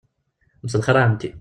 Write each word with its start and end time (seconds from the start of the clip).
Mselxir 0.63 0.95
a 0.97 1.01
Ɛemti. 1.05 1.29